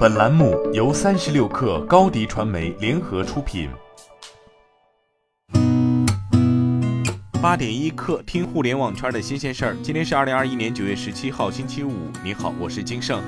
[0.00, 3.68] 本栏目由三十六氪高低传媒联合出品。
[7.42, 9.76] 八点一刻，听互联网圈的新鲜事儿。
[9.82, 11.92] 今天是二零二一年九月十七号，星期五。
[12.24, 13.22] 你好，我是金盛。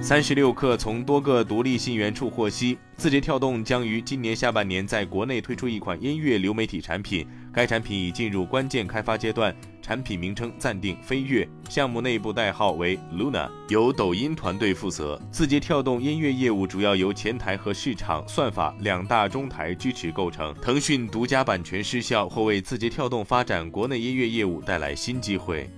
[0.00, 9.52] 三十六氪从多个独立信源处获悉，字节跳动将于今年下半年在国内推出一款音乐流媒体产品，该产品已进入关键开发阶段，
[9.86, 15.16] 产品名称暂定飞跃，项目内部代号为 Luna，由抖音团队负责。
[15.30, 20.52] 字节跳动音乐业务主要由前台和市场、算法两大中台支持构成。
[20.60, 25.70] 腾讯独家版权失效，或为字节跳动发展国内音乐业务带来新机会。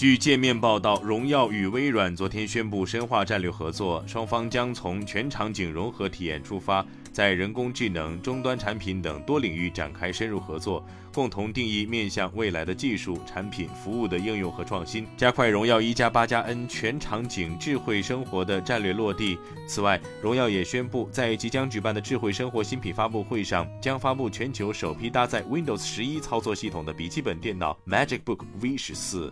[0.00, 6.82] 据界面报道，荣耀与微软昨天宣布深化战略合作，双方将从全场景融合体验出发，
[7.12, 10.82] 在人工智能、终端产品等多领域展开深入合作，
[11.12, 19.38] 共同定义面向未来的技术、产品、服务的应用和创新，加快荣耀一加八加 N 全场景智慧生活的战略落地。
[19.68, 29.30] 此外，荣耀也宣布，在即将举办的智慧生活新品发布会上，将发布全球首批搭载 Windows 十一操作系统的笔记本电脑 MagicBook V 十四。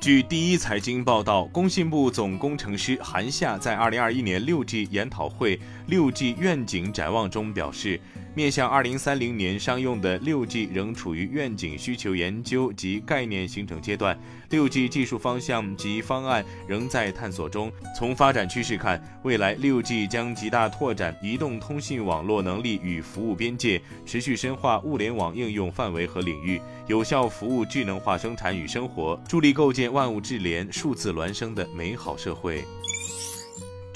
[0.00, 8.00] 据第一财经报道，工信部总工程师韩夏在二零二一年六 G 研讨会六 G 愿景展望中表示。
[8.32, 14.16] 面向二零三零年商用的六 G 仍处于愿景需求研究及概念形成阶段，
[14.50, 17.72] 六 G 技术方向及方案仍在探索中。
[17.98, 32.64] 从发展趋势看，未来六 G 将极大拓展移动通信网络能力与服务边界，持续深化物联网应用范围和领域，有效服务智能化生产与生活，助力构建万物智联、数字孪生的美好社会。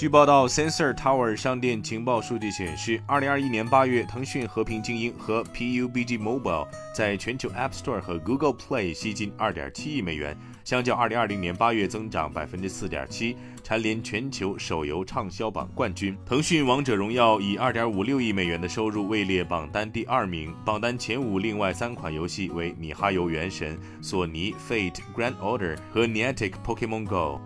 [0.04, 16.14] 据报道，Sensor Tower 商店情报数据显示，二零二一年八月，腾讯和平精英和 PUBG Mobile 在全球 App Store 和 Google Play 吸金二点七亿美元，相较二零二零年八月增长百分之四点七，蝉联全球手游畅销榜冠军。
[16.26, 27.40] 腾讯王者荣耀以二点五六亿美元的收入位列榜单第二名，榜单前五另外三款游戏为米哈游原神、索尼 Fate Grand Order 和 Niantic Pokemon Go。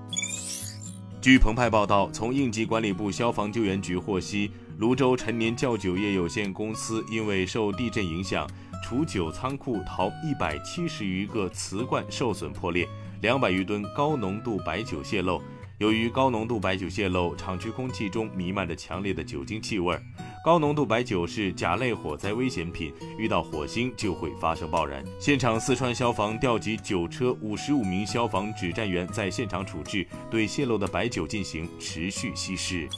[1.21, 8.49] 据澎湃报道，从应急管理部消防救援局获悉，泸州陈年窖酒业有限公司因为受地震影响，
[8.85, 12.89] 储酒仓库陶一百七十余个瓷罐受损破裂，
[13.21, 15.43] 两百余吨高浓度白酒泄漏。
[15.79, 19.99] 由于高浓度白酒泄漏，厂区空气中弥漫着强烈的酒精气味。
[20.49, 25.05] 高浓度白酒是甲类火灾危险品，遇到火星就会发生爆燃。
[25.21, 32.89] 现场，四川消防调集九车五十五名消防指战员在现场处置，对泄漏的白酒进行持续稀释。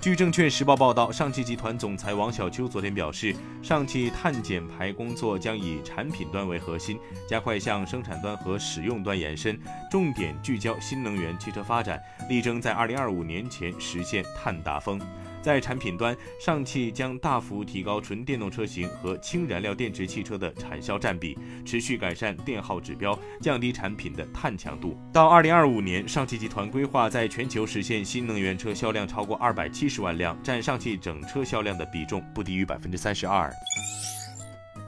[0.00, 6.96] 据证券时报报道，上汽集团总裁王小秋昨天表示，上汽碳减排工作将以产品端为核心，
[7.28, 15.00] 加快向生产端和使用端延伸，重点聚焦新能源汽车发展，力争在二零二五年前实现碳达峰。
[15.42, 24.98] 在产品端，上汽将大幅提高纯电动车型和氢燃料电池汽车的产销占比，持续改善电耗指标，降低产品的碳强度。
[25.12, 33.50] 到二零二五年，上汽集团规划在全球实现新能源车销量超过二百七十万辆，占上汽整车销量的比重不低于百分之三十二。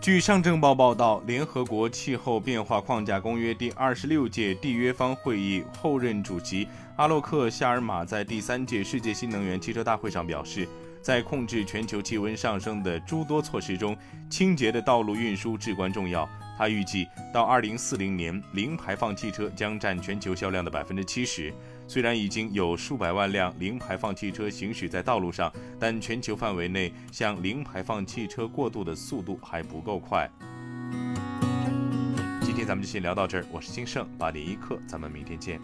[0.03, 10.69] 据上证报报道，联合国气候变化框架公约第二十六届缔约方会议后任主席阿洛克·夏尔马在第三届世界新能源汽车大会上表示，
[11.01, 13.97] 在控制全球气温上升的诸多措施中，
[14.29, 16.29] 清洁的道路运输至关重要。
[16.59, 21.55] 他预计到二零四零年，零排放汽车将占全球销量的百分之七十。
[21.93, 30.27] 虽然已经有数百万辆零排放汽车行驶在道路上，但全球范围内向零排放汽车过渡的速度还不够快。
[32.41, 35.61] 今天咱们就先聊到这儿，我是金盛八点一刻，咱们明天见。